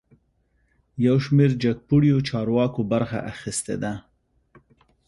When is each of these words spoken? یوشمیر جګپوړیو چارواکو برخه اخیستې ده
یوشمیر 1.05 1.51
جګپوړیو 1.63 2.25
چارواکو 2.29 2.81
برخه 2.91 3.19
اخیستې 3.31 3.75
ده 3.83 3.93